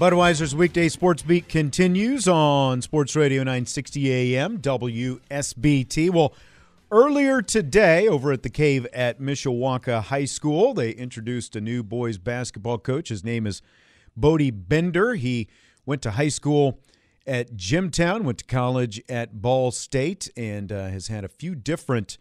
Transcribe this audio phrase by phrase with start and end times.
[0.00, 6.08] Budweiser's weekday sports beat continues on Sports Radio 960 AM WSBT.
[6.08, 6.32] Well,
[6.90, 12.16] earlier today over at the Cave at Mishawaka High School, they introduced a new boys
[12.16, 13.10] basketball coach.
[13.10, 13.60] His name is
[14.16, 15.16] Bodie Bender.
[15.16, 15.48] He
[15.84, 16.80] went to high school
[17.26, 22.16] at Jimtown, went to college at Ball State, and uh, has had a few different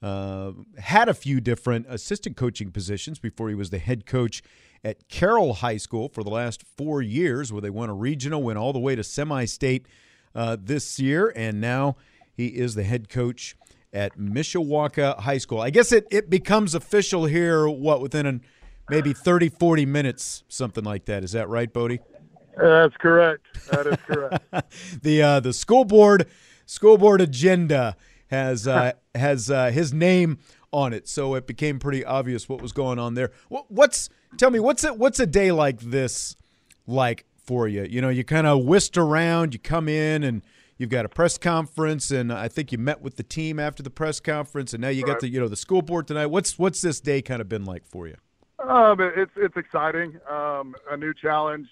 [0.00, 4.42] uh, had a few different assistant coaching positions before he was the head coach
[4.84, 8.58] at Carroll High School for the last four years, where they won a regional, went
[8.58, 9.86] all the way to semi-state
[10.34, 11.96] uh, this year, and now
[12.32, 13.56] he is the head coach
[13.92, 15.60] at Mishawaka High School.
[15.60, 18.42] I guess it, it becomes official here, what, within an,
[18.90, 21.24] maybe 30, 40 minutes, something like that.
[21.24, 22.00] Is that right, Bodie?
[22.56, 23.46] That's correct.
[23.70, 24.44] That is correct.
[25.02, 26.28] the uh, the school board
[26.66, 27.96] school board agenda
[28.28, 30.38] has uh, has uh, his name
[30.72, 33.32] on it, so it became pretty obvious what was going on there.
[33.48, 36.36] What's tell me what's it what's a day like this
[36.86, 37.84] like for you?
[37.84, 40.42] You know, you kind of whisked around, you come in and
[40.78, 43.90] you've got a press conference, and I think you met with the team after the
[43.90, 45.12] press conference, and now you right.
[45.12, 46.26] got the you know the school board tonight.
[46.26, 48.16] What's what's this day kind of been like for you?
[48.58, 50.18] Um, it's it's exciting.
[50.28, 51.68] Um, a new challenge.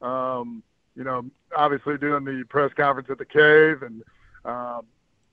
[0.00, 0.62] Um,
[0.96, 1.24] you know,
[1.56, 4.02] obviously doing the press conference at the cave, and
[4.44, 4.86] um,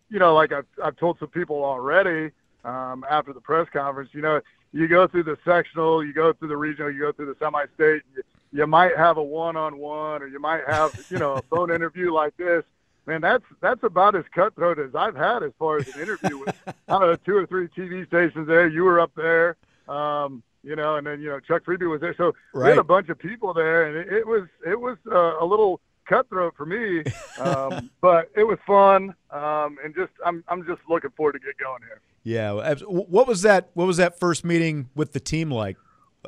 [0.10, 2.32] you know, like I've I've told some people already
[2.64, 4.10] um, after the press conference.
[4.14, 7.28] You know, you go through the sectional, you go through the regional, you go through
[7.28, 8.04] the semi-state.
[8.16, 12.14] You, you might have a one-on-one, or you might have you know a phone interview
[12.14, 12.64] like this.
[13.06, 16.56] Man, that's that's about as cutthroat as I've had as far as an interview with
[16.66, 18.68] I don't know two or three TV stations there.
[18.68, 19.56] You were up there.
[19.88, 22.66] Um, you know, and then you know Chuck Freeby was there, so right.
[22.66, 25.46] we had a bunch of people there, and it, it was it was uh, a
[25.46, 27.04] little cutthroat for me,
[27.40, 31.58] um, but it was fun, um, and just I'm I'm just looking forward to get
[31.58, 32.02] going here.
[32.24, 33.70] Yeah, what was that?
[33.74, 35.78] What was that first meeting with the team like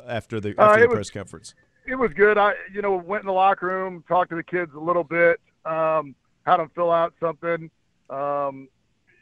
[0.06, 1.54] after the after uh, the was, press conference?
[1.86, 2.38] It was good.
[2.38, 5.40] I you know went in the locker room, talked to the kids a little bit,
[5.64, 6.14] um,
[6.44, 7.70] had them fill out something,
[8.10, 8.68] um,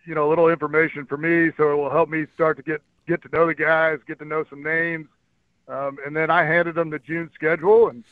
[0.07, 2.83] you know, a little information for me, so it will help me start to get
[3.07, 5.09] get to know the guys, get to know some names,
[5.69, 8.05] um, and then I handed them the June schedule, and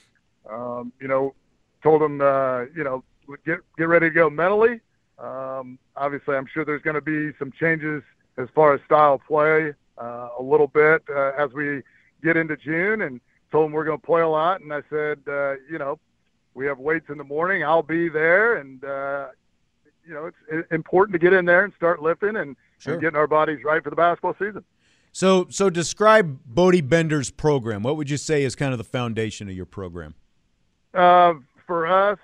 [0.50, 1.34] um, you know,
[1.82, 3.04] told them, uh, you know,
[3.44, 4.80] get get ready to go mentally.
[5.18, 8.02] Um, obviously, I'm sure there's going to be some changes
[8.38, 11.82] as far as style play uh, a little bit uh, as we
[12.22, 14.60] get into June, and told him we're going to play a lot.
[14.60, 15.98] And I said, uh, you know,
[16.54, 17.64] we have weights in the morning.
[17.64, 19.28] I'll be there, and uh,
[20.06, 22.94] you know, it's important to get in there and start lifting and, sure.
[22.94, 24.64] and getting our bodies right for the basketball season.
[25.12, 27.82] So, so describe Bodie Bender's program.
[27.82, 30.14] What would you say is kind of the foundation of your program?
[30.94, 31.34] Uh,
[31.66, 32.18] for us,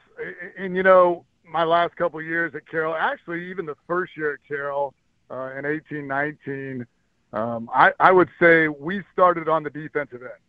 [0.59, 4.41] and you know, my last couple years at Carroll, actually, even the first year at
[4.47, 4.95] Carroll
[5.35, 6.87] uh, in eighteen nineteen,
[7.33, 10.43] um, I, I would say we started on the defensive end.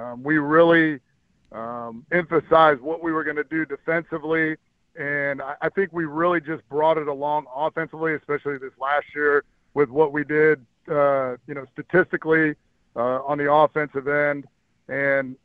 [0.00, 1.00] Um, we really
[1.52, 4.56] um, emphasized what we were going to do defensively,
[4.98, 9.34] and I, I think we really just brought it along offensively, especially this last year
[9.74, 10.56] with what we did
[10.90, 12.54] uh, you know, statistically
[12.96, 14.46] uh, on the offensive end.
[14.88, 15.36] And,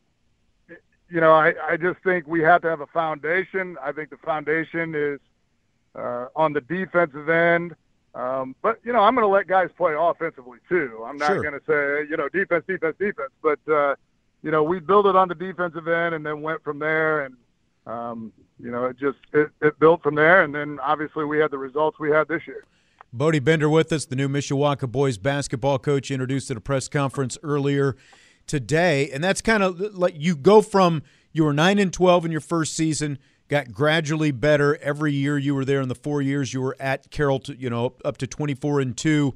[1.09, 3.77] you know, I, I just think we have to have a foundation.
[3.81, 5.19] I think the foundation is
[5.95, 7.75] uh, on the defensive end.
[8.15, 11.03] Um, but, you know, I'm going to let guys play offensively too.
[11.05, 11.41] I'm not sure.
[11.41, 13.31] going to say, you know, defense, defense, defense.
[13.43, 13.95] But, uh,
[14.41, 17.25] you know, we built it on the defensive end and then went from there.
[17.25, 17.35] And,
[17.85, 20.43] um, you know, it just it, it built from there.
[20.43, 22.63] And then obviously we had the results we had this year.
[23.11, 27.37] Bodie Bender with us, the new Mishawaka boys basketball coach, introduced at a press conference
[27.43, 27.97] earlier
[28.47, 29.09] today.
[29.11, 31.03] And that's kind of like you go from
[31.35, 35.53] you were 9 and 12 in your first season, got gradually better every year you
[35.55, 38.27] were there in the 4 years you were at Carroll, to, you know, up to
[38.27, 39.35] 24 and 2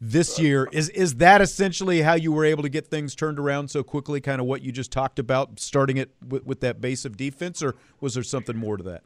[0.00, 0.68] this year.
[0.72, 4.20] Is is that essentially how you were able to get things turned around so quickly
[4.20, 7.62] kind of what you just talked about starting it with, with that base of defense
[7.62, 9.04] or was there something more to that?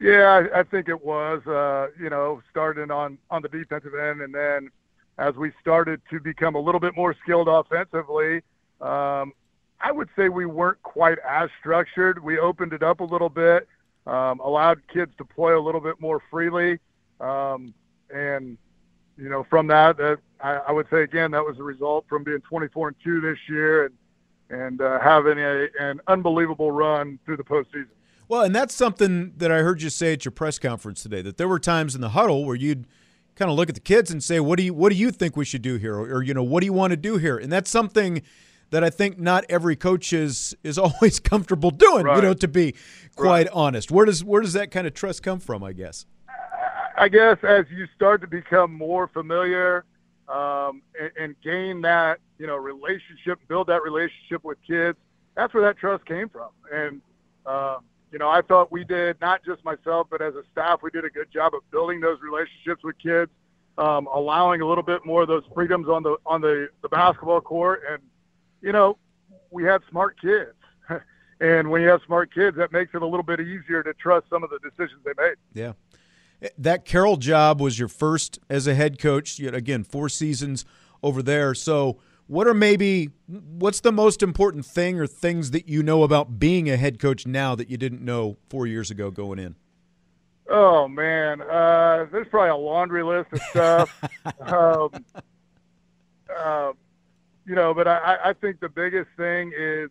[0.00, 1.44] Yeah, I, I think it was.
[1.46, 4.70] Uh, you know, starting on on the defensive end, and then
[5.18, 8.42] as we started to become a little bit more skilled offensively,
[8.80, 9.32] um,
[9.80, 12.22] I would say we weren't quite as structured.
[12.22, 13.68] We opened it up a little bit,
[14.06, 16.78] um, allowed kids to play a little bit more freely,
[17.20, 17.74] Um,
[18.10, 18.56] and
[19.16, 19.96] you know, from that,
[20.40, 23.38] I, I, would say again that was a result from being 24 and two this
[23.48, 23.94] year and
[24.50, 27.88] and uh, having a, an unbelievable run through the postseason.
[28.28, 31.22] Well, and that's something that I heard you say at your press conference today.
[31.22, 32.86] That there were times in the huddle where you'd
[33.36, 35.36] kind of look at the kids and say, "What do you What do you think
[35.36, 37.36] we should do here?" Or, or you know, "What do you want to do here?"
[37.36, 38.22] And that's something
[38.70, 42.04] that I think not every coach is is always comfortable doing.
[42.04, 42.16] Right.
[42.16, 42.74] You know, to be
[43.16, 43.48] quite right.
[43.52, 45.62] honest, where does where does that kind of trust come from?
[45.62, 46.06] I guess.
[46.96, 49.84] I guess as you start to become more familiar
[50.28, 54.98] um, and, and, gain that you know relationship, build that relationship with kids,
[55.36, 56.50] that's where that trust came from.
[56.72, 57.00] And
[57.46, 57.78] uh,
[58.12, 61.04] you know, I thought we did not just myself, but as a staff, we did
[61.04, 63.30] a good job of building those relationships with kids,
[63.78, 67.40] um, allowing a little bit more of those freedoms on the on the, the basketball
[67.40, 68.02] court, and
[68.60, 68.98] you know,
[69.50, 70.54] we have smart kids.
[71.40, 74.26] and when you have smart kids, that makes it a little bit easier to trust
[74.30, 75.36] some of the decisions they made.
[75.54, 75.72] Yeah.
[76.56, 79.38] That Carroll job was your first as a head coach.
[79.38, 80.64] Yet again, four seasons
[81.02, 81.52] over there.
[81.52, 86.38] So, what are maybe what's the most important thing or things that you know about
[86.38, 89.56] being a head coach now that you didn't know four years ago going in?
[90.48, 94.02] Oh man, uh, there's probably a laundry list of stuff.
[94.40, 95.04] um,
[96.34, 96.72] uh,
[97.48, 99.88] you know, but I, I think the biggest thing is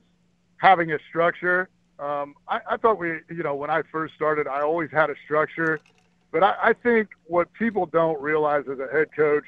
[0.57, 1.69] having a structure.
[1.97, 5.15] Um, I, I thought we, you know, when I first started, I always had a
[5.25, 5.79] structure.
[6.31, 9.45] But I, I think what people don't realize as a head coach,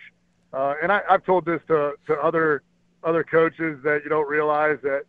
[0.53, 2.63] uh, and I, I've told this to, to other
[3.03, 5.03] other coaches that you don't realize that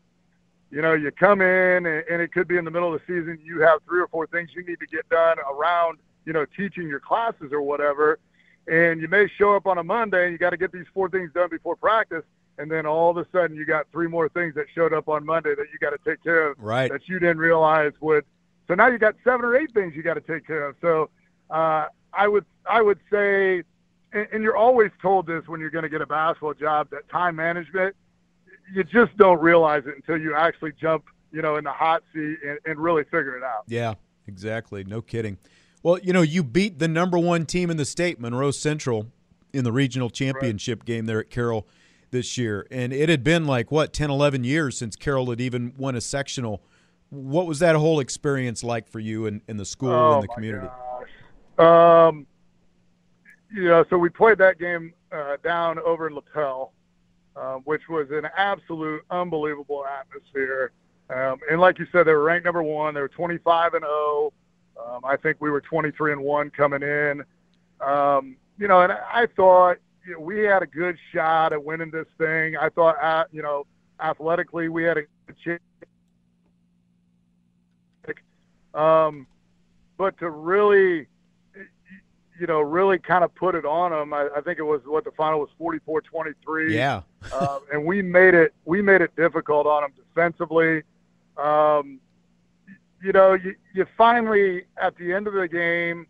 [0.71, 3.13] you know you come in and, and it could be in the middle of the
[3.13, 6.47] season you have three or four things you need to get done around you know
[6.57, 8.21] teaching your classes or whatever
[8.69, 11.11] and you may show up on a monday and you got to get these four
[11.11, 12.23] things done before practice
[12.61, 15.25] and then all of a sudden you got three more things that showed up on
[15.25, 16.91] Monday that you got to take care of right.
[16.91, 18.25] that you didn't realize would.
[18.69, 20.77] So now you got seven or eight things you got to take care of.
[20.81, 21.09] So
[21.49, 23.63] uh, I would I would say,
[24.13, 27.09] and, and you're always told this when you're going to get a basketball job that
[27.09, 27.97] time management,
[28.75, 32.37] you just don't realize it until you actually jump, you know, in the hot seat
[32.47, 33.65] and, and really figure it out.
[33.67, 33.95] Yeah,
[34.29, 34.85] exactly.
[34.85, 35.39] No kidding.
[35.83, 39.07] Well, you know, you beat the number one team in the state, Monroe Central,
[39.55, 40.87] in the regional championship right.
[40.87, 41.67] game there at Carroll
[42.11, 42.67] this year.
[42.71, 46.01] And it had been like, what, 10, 11 years since Carroll had even won a
[46.01, 46.63] sectional.
[47.11, 50.23] What was that whole experience like for you and in, in, the school oh and
[50.23, 50.69] the community?
[51.57, 52.09] Gosh.
[52.09, 52.27] Um,
[53.53, 56.73] know, so we played that game uh, down over in Lapel,
[57.37, 60.73] uh, which was an absolute unbelievable atmosphere.
[61.09, 62.95] Um, and like you said, they were ranked number one.
[62.95, 64.33] They were 25 and 0.
[64.79, 67.25] Um, I think we were 23 and one coming in.
[67.81, 71.91] Um, you know, and I thought, you know, we had a good shot at winning
[71.91, 72.57] this thing.
[72.57, 73.67] I thought, uh, you know,
[74.01, 75.63] athletically we had a good chance.
[78.73, 79.27] Um,
[79.99, 81.09] but to really,
[82.39, 85.05] you know, really kind of put it on them, I, I think it was what
[85.05, 86.71] the final was 44-23.
[86.71, 87.03] Yeah.
[87.33, 90.83] uh, and we made it, we made it difficult on them defensively.
[91.37, 92.01] Um,
[93.03, 96.07] you know, you, you finally, at the end of the game,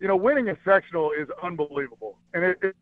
[0.00, 2.16] you know, winning a sectional is unbelievable.
[2.34, 2.76] And it, it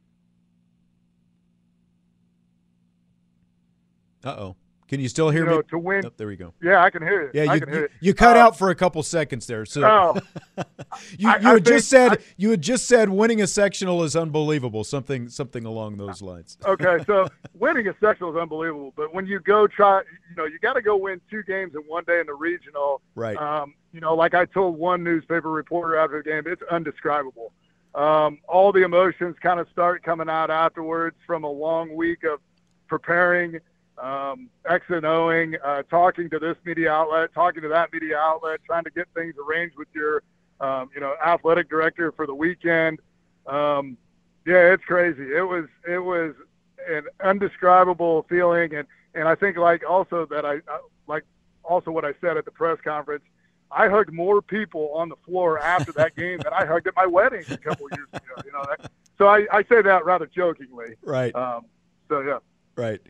[4.25, 4.57] Uh oh.
[4.87, 5.63] Can you still hear you know, me?
[5.71, 6.07] To win.
[6.07, 6.53] Oh, there we go.
[6.63, 7.31] Yeah, I can hear you.
[7.33, 9.65] Yeah, I you, can hear you, you cut uh, out for a couple seconds there.
[9.65, 10.21] So oh,
[11.19, 14.85] you, you had just said I, you had just said winning a sectional is unbelievable.
[14.85, 16.59] Something something along those lines.
[16.67, 20.59] okay, so winning a sectional is unbelievable, but when you go try, you know, you
[20.59, 23.01] got to go win two games in one day in the regional.
[23.15, 23.37] Right.
[23.37, 27.53] Um, you know, like I told one newspaper reporter after the game, it's undescribable.
[27.95, 32.41] Um, all the emotions kind of start coming out afterwards from a long week of
[32.89, 33.61] preparing
[33.99, 38.61] um, X and Oing, uh, talking to this media outlet, talking to that media outlet,
[38.67, 40.23] trying to get things arranged with your,
[40.61, 43.01] um, you know, athletic director for the weekend.
[43.47, 43.97] Um,
[44.47, 45.23] yeah, it's crazy.
[45.23, 46.35] It was it was
[46.89, 51.25] an undescribable feeling, and and I think like also that I, I like
[51.63, 53.25] also what I said at the press conference.
[53.71, 57.07] I hugged more people on the floor after that game than I hugged at my
[57.07, 58.43] wedding a couple years ago.
[58.45, 60.95] You know, that, so I, I say that rather jokingly.
[61.03, 61.35] Right.
[61.35, 61.65] Um,
[62.09, 62.39] so yeah.
[62.77, 63.01] Right.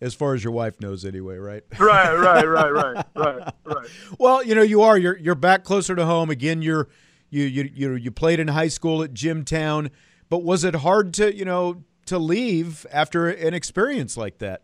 [0.00, 1.62] As far as your wife knows anyway, right?
[1.78, 3.88] right, right, right, right, right, right.
[4.18, 6.30] Well, you know, you are you're you're back closer to home.
[6.30, 6.88] Again, you're
[7.30, 9.90] you you you you played in high school at Jimtown,
[10.28, 14.62] but was it hard to, you know, to leave after an experience like that?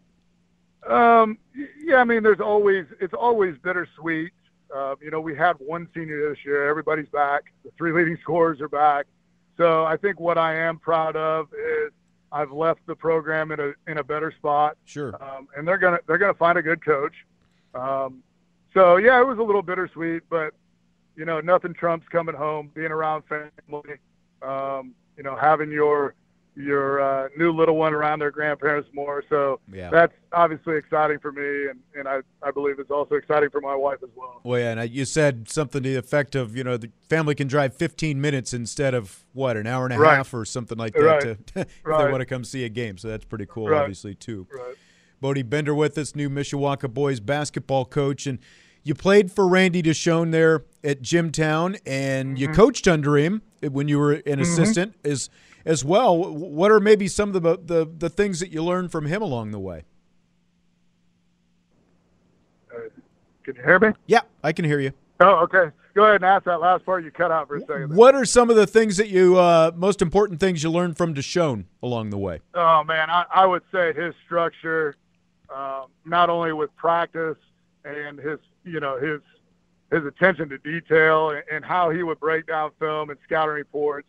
[0.88, 1.38] Um,
[1.84, 4.32] yeah, I mean, there's always it's always bittersweet.
[4.74, 6.68] Uh, you know, we had one senior this year.
[6.68, 7.44] Everybody's back.
[7.64, 9.06] The three leading scorers are back.
[9.56, 11.92] So I think what I am proud of is
[12.32, 14.76] I've left the program in a in a better spot.
[14.84, 15.14] Sure.
[15.22, 17.14] Um, and they're gonna they're gonna find a good coach.
[17.74, 18.22] Um,
[18.74, 20.54] so yeah, it was a little bittersweet, but
[21.14, 23.98] you know nothing trumps coming home, being around family.
[24.40, 26.14] Um, you know, having your
[26.54, 29.24] your uh, new little one around their grandparents more.
[29.30, 29.88] So Yeah.
[29.90, 33.74] that's obviously exciting for me, and, and I, I believe it's also exciting for my
[33.74, 34.40] wife as well.
[34.44, 37.34] Well, yeah, and I- you said something to the effect of, you know, the family
[37.34, 40.16] can drive 15 minutes instead of what, an hour and a Right.
[40.16, 41.20] half or something like that Right.
[41.22, 41.30] to,
[41.60, 42.98] if they want to come see a game.
[42.98, 43.80] So that's pretty cool, Right.
[43.80, 44.46] obviously, too.
[44.54, 44.74] Right.
[45.22, 48.38] Bodie Bender with us, new Mishawaka boys basketball coach, and
[48.82, 53.98] you played for Randy DeShone there at Jimtown, and you coached under him when you
[54.00, 55.30] were an assistant as
[55.64, 56.16] as well.
[56.16, 59.50] What are maybe some of the the the things that you learned from him along
[59.50, 59.84] the way?
[63.44, 63.88] Can you hear me?
[64.06, 64.92] Yeah, I can hear you.
[65.20, 65.70] Oh, okay.
[65.94, 67.04] Go ahead and ask that last part.
[67.04, 67.94] You cut out for a second.
[67.94, 71.14] What are some of the things that you uh, most important things you learned from
[71.14, 72.40] DeShone along the way?
[72.54, 74.96] Oh man, I, I would say his structure,
[75.54, 77.36] um, not only with practice
[77.84, 79.20] and his, you know, his
[79.90, 84.08] his attention to detail and how he would break down film and scouting reports,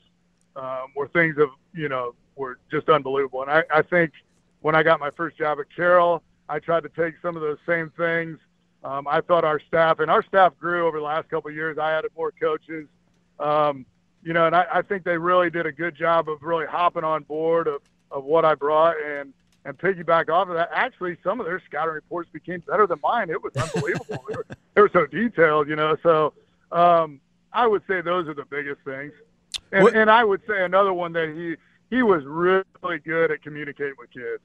[0.55, 3.41] um, were things of, you know, were just unbelievable.
[3.41, 4.11] And I, I think
[4.61, 7.57] when I got my first job at Carroll, I tried to take some of those
[7.65, 8.39] same things.
[8.83, 11.77] Um, I thought our staff and our staff grew over the last couple of years.
[11.77, 12.87] I added more coaches.
[13.39, 13.85] Um,
[14.23, 17.03] you know, and I, I think they really did a good job of really hopping
[17.03, 17.81] on board of,
[18.11, 19.33] of what I brought and
[19.65, 20.69] and piggyback off of that.
[20.73, 23.29] Actually, some of their scouting reports became better than mine.
[23.29, 24.25] It was unbelievable.
[24.29, 25.95] they, were, they were so detailed, you know.
[26.03, 26.33] So
[26.71, 27.21] um,
[27.53, 29.13] I would say those are the biggest things.
[29.73, 31.55] And, What- and I would say another one that he
[31.95, 32.63] he was really
[33.05, 34.41] good at communicating with kids.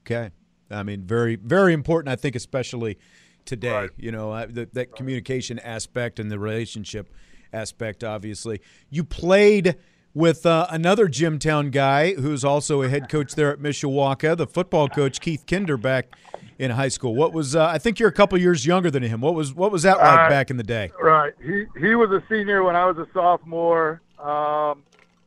[0.00, 0.30] Okay.
[0.70, 2.98] I mean, very, very important, I think, especially
[3.44, 3.72] today.
[3.72, 3.90] Right.
[3.98, 7.12] You know, uh, that, that communication aspect and the relationship
[7.52, 8.60] aspect, obviously.
[8.88, 9.76] You played
[10.14, 14.88] with uh, another Jimtown guy who's also a head coach there at Mishawaka, the football
[14.88, 16.14] coach, Keith Kinder, back
[16.58, 17.14] in high school.
[17.14, 19.20] What was, uh, I think you're a couple years younger than him.
[19.20, 20.92] What was, what was that like Uh, back in the day?
[20.98, 21.34] Right.
[21.42, 24.00] He he was a senior when I was a sophomore.
[24.24, 24.82] Um,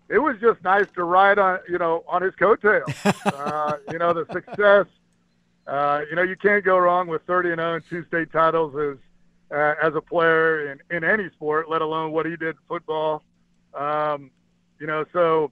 [0.10, 2.90] it was just nice to ride on you know on his coattails.
[3.26, 4.88] uh, you know the success.
[5.68, 8.76] Uh, you know you can't go wrong with 30 and 0 and two state titles
[8.76, 8.98] as
[9.56, 13.24] uh, as a player in, in any sport, let alone what he did in football.
[13.74, 14.32] Um,
[14.80, 15.52] you know so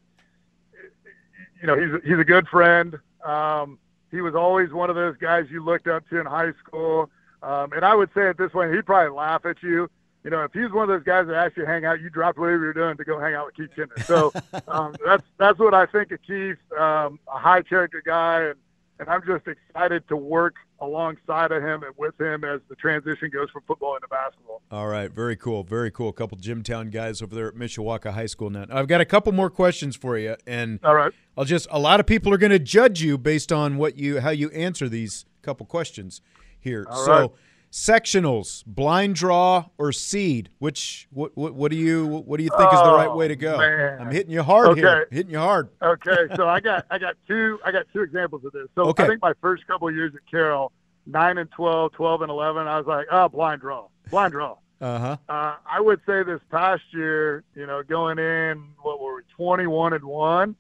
[1.62, 2.98] you know he's he's a good friend.
[3.24, 3.78] Um,
[4.12, 7.10] he was always one of those guys you looked up to in high school.
[7.44, 9.90] Um, and I would say it this way, he'd probably laugh at you.
[10.26, 12.10] You know, if he's one of those guys that asked you to hang out, you
[12.10, 13.94] dropped whatever you're doing to go hang out with Keith Kinder.
[14.06, 14.34] So
[14.68, 18.56] um, that's that's what I think of Keith, um, a high character guy, and,
[19.00, 23.30] and I'm just excited to work alongside of him and with him as the transition
[23.32, 24.64] goes from football into basketball.
[24.72, 26.10] All right, very cool, very cool.
[26.10, 28.66] A couple Jimtown guys over there at Mishawaka High School now.
[28.72, 31.14] I've got a couple more questions for you, and All right.
[31.38, 34.22] I'll just a lot of people are going to judge you based on what you
[34.22, 36.20] how you answer these couple questions
[36.60, 36.88] here.
[36.90, 37.30] All so right.
[37.76, 42.72] Sectionals, blind draw or seed, which what what, what do you what do you think
[42.74, 43.58] is the right Oh, way to go?
[43.58, 44.00] man.
[44.00, 45.08] I'm hitting you hard here.
[45.12, 45.68] Hitting you hard.
[45.82, 48.68] Okay, so I got I got two I got two examples of this.
[48.76, 49.04] So Okay.
[49.04, 50.72] I think my first couple of years at Carroll,
[51.06, 54.56] nine and 12, 12 and eleven, I was like, oh, blind draw, blind draw.
[54.80, 55.18] Uh-huh.
[55.28, 59.92] Uh, I would say this past year, you know, going in, what were we, 21
[59.94, 60.56] and 1.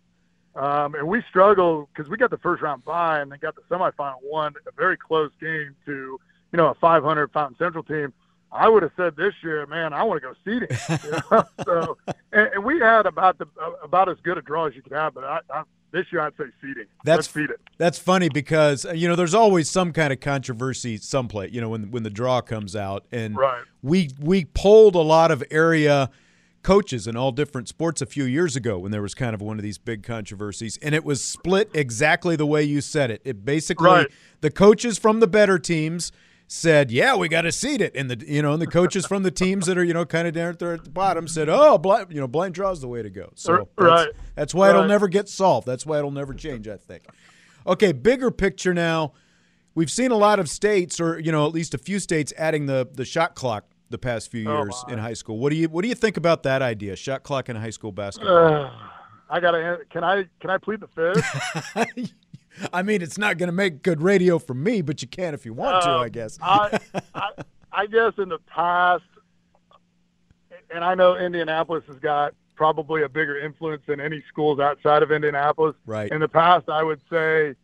[0.55, 3.61] Um, and we struggled because we got the first round bye and then got the
[3.69, 6.17] semifinal one, a very close game to,
[6.51, 8.13] you know, a 500 Fountain Central team.
[8.51, 10.69] I would have said this year, man, I want to go seeding.
[11.03, 11.43] You know?
[11.65, 11.97] so,
[12.31, 13.47] and, and we had about the
[13.83, 16.37] about as good a draw as you could have, but I, I, this year I'd
[16.37, 16.85] say seeding.
[17.03, 17.59] That's- Let's feed it.
[17.77, 21.51] That's funny because uh, you know there's always some kind of controversy someplace.
[21.51, 23.63] You know when when the draw comes out, and Right.
[23.83, 26.09] we we polled a lot of area
[26.63, 29.59] coaches in all different sports a few years ago when there was kind of one
[29.59, 33.21] of these big controversies, and it was split exactly the way you said it.
[33.25, 34.07] It basically Right.
[34.41, 36.11] the coaches from the better teams
[36.47, 39.23] said, "Yeah, we got to seed it," and the you know and the coaches from
[39.23, 41.77] the teams that are you know kind of down there at the bottom said, "Oh,
[41.77, 44.09] blind you know blind draw is the way to go." So that's, right.
[44.35, 45.67] that's why it'll never get solved.
[45.67, 46.67] That's why it'll never change.
[46.67, 47.03] I think.
[47.67, 49.13] Okay, bigger picture now.
[49.73, 52.65] We've seen a lot of states, or you know, at least a few states, adding
[52.67, 54.93] the the shot clock the past few Oh, years my.
[54.93, 55.37] in high school.
[55.37, 56.95] What do you what do you think about that idea?
[56.95, 58.37] Shot clock in high school basketball.
[58.37, 58.71] Uh,
[59.29, 59.79] I gotta.
[59.89, 62.13] Can I can I plead the fifth?
[62.73, 65.45] I mean, it's not going to make good radio for me, but you can if
[65.45, 66.37] you want to, Um, I guess.
[66.41, 66.79] I,
[67.13, 67.29] I,
[67.71, 69.03] I guess in the past,
[70.73, 75.11] and I know Indianapolis has got probably a bigger influence than any schools outside of
[75.11, 75.75] Indianapolis.
[75.85, 76.11] Right.
[76.11, 77.55] In the past, I would say,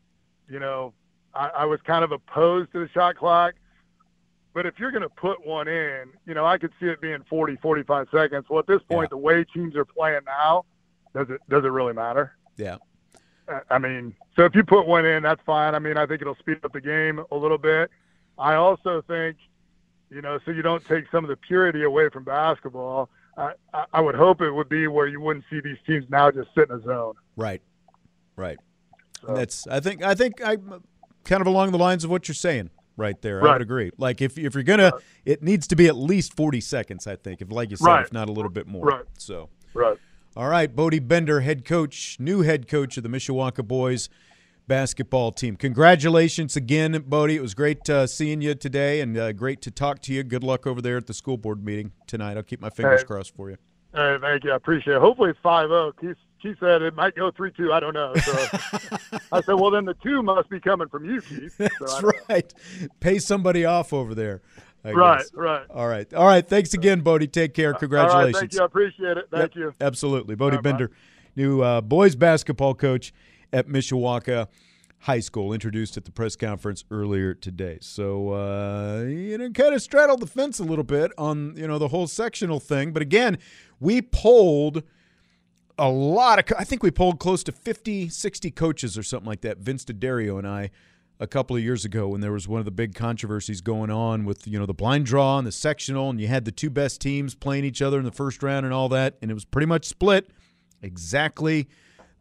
[0.50, 0.93] you know,
[1.33, 3.53] I, I was kind of opposed to the shot clock.
[4.53, 7.24] But if you're going to put one in, you know, I could see it being
[7.29, 8.45] 40, 45 seconds.
[8.50, 9.15] Well, at this point, Yeah.
[9.15, 10.65] the way teams are playing now,
[11.15, 12.33] does it does it really matter?
[12.57, 12.75] yeah.
[13.70, 15.75] I- mean, so if you put one in, that's fine.
[15.75, 17.89] I mean, I think it'll speed up the game a little bit.
[18.38, 19.38] I also think,
[20.10, 23.10] you know, so you don't take some of the purity away from basketball.
[23.38, 23.53] I,
[23.93, 26.70] I would hope it would be where you wouldn't see these teams now just sit
[26.70, 27.13] in a zone.
[27.36, 27.62] Right,
[28.36, 28.58] right.
[29.25, 29.34] So.
[29.34, 30.58] That's I think I think I
[31.24, 33.39] kind of along the lines of what you're saying right there.
[33.39, 33.50] Right.
[33.50, 33.91] I would agree.
[33.98, 34.91] Like if if you're gonna,
[35.25, 37.08] it needs to be at least 40 seconds.
[37.08, 38.05] I think if like you said, right.
[38.05, 38.86] if not a little bit more.
[38.86, 39.05] Right.
[39.17, 39.50] So.
[39.74, 39.98] Right.
[40.34, 44.08] All right, Bodie Bender, head coach, new head coach of the Mishawaka boys
[44.66, 45.58] basketball team.
[45.58, 47.36] Congratulations again, Bodie.
[47.36, 50.24] It was great uh, seeing you today and uh, great to talk to you.
[50.24, 52.38] Good luck over there at the school board meeting tonight.
[52.38, 53.08] I'll keep my fingers hey.
[53.08, 53.58] crossed for you.
[53.94, 54.54] Hey, thank you.
[54.54, 55.02] I appreciate it.
[55.02, 55.92] Hopefully it's 5 0.
[56.42, 57.74] Keith said it might go 3 2.
[57.74, 58.16] I don't know.
[58.16, 58.32] So
[59.34, 61.56] I said, well, then the two must be coming from you, Keith.
[61.58, 62.54] So That's right.
[63.02, 64.42] Pay somebody off over there.
[64.84, 65.32] I right, guess.
[65.34, 65.66] right.
[65.70, 66.12] All right.
[66.14, 66.48] All right.
[66.48, 67.28] Thanks again, Bodie.
[67.28, 67.74] Take care.
[67.74, 68.40] Congratulations.
[68.40, 68.62] thank you.
[68.62, 69.28] I appreciate it.
[69.30, 69.74] Thank yep, you.
[69.80, 70.36] Absolutely.
[70.36, 70.96] Bodie right, Bender, bye.
[71.36, 73.14] new uh, boys basketball coach
[73.54, 74.48] at Mishawaka
[75.02, 77.80] High School, introduced at the press conference earlier today.
[77.82, 81.80] So, uh, you know, kind of straddled the fence a little bit on, you know,
[81.80, 82.92] the whole sectional thing.
[82.92, 83.40] But again,
[83.80, 84.84] we polled
[85.78, 89.42] a lot of, I think we polled close to 50, 60 coaches or something like
[89.42, 89.58] that.
[89.58, 90.70] Vince D'Addario and I
[91.22, 94.25] a couple of years ago when there was one of the big controversies going on
[94.25, 97.00] with you know the blind draw and the sectional and you had the two best
[97.00, 99.68] teams playing each other in the first round and all that and it was pretty
[99.68, 100.32] much split
[100.82, 101.68] exactly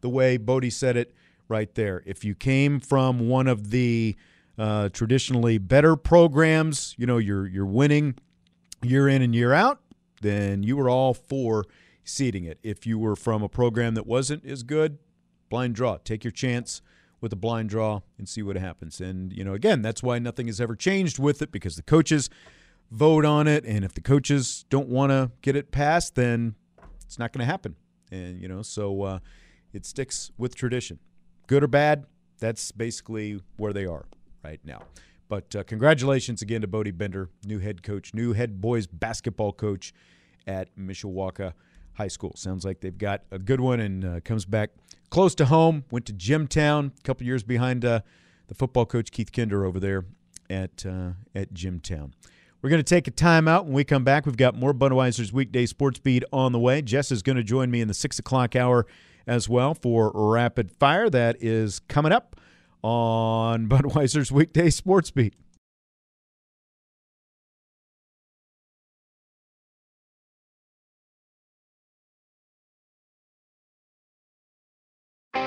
[0.01, 1.13] the way Bodie said it
[1.47, 2.01] right there.
[2.05, 4.15] If you came from one of the
[4.57, 8.15] uh, traditionally better programs, you know you're you're winning
[8.81, 9.79] year in and year out,
[10.21, 11.65] then you were all for
[12.03, 12.59] seeding it.
[12.63, 14.97] If you were from a program that wasn't as good,
[15.49, 16.81] blind draw, take your chance
[17.21, 18.99] with a blind draw and see what happens.
[18.99, 22.29] And, you know, again, that's why nothing has ever changed with it because the coaches
[22.89, 23.63] vote on it.
[23.63, 26.55] And if the coaches don't want to get it passed, then
[27.05, 27.75] it's not going to happen.
[28.11, 29.19] And, you know, so uh,
[29.71, 30.99] it sticks with tradition.
[31.47, 32.05] Good or bad,
[32.39, 34.05] that's basically where they are
[34.43, 34.81] right now.
[35.29, 39.93] But uh, congratulations again to Bodie Bender, new head coach, new head boys basketball coach
[40.45, 41.53] at Mishawaka
[41.93, 42.33] High School.
[42.35, 44.71] Sounds like they've got a good one and uh, comes back
[45.09, 45.85] close to home.
[45.91, 48.01] Went to Jimtown, a couple years behind uh,
[48.47, 50.05] the football coach Keith Kinder over there
[50.49, 52.13] at uh, at Jimtown.
[52.61, 53.65] We're going to take a timeout.
[53.65, 56.83] When we come back, we've got more Budweiser's weekday sports beat on the way.
[56.83, 58.85] Jess is going to join me in the six o'clock hour
[59.25, 61.09] as well for rapid fire.
[61.09, 62.35] That is coming up
[62.83, 65.33] on Budweiser's weekday sports beat.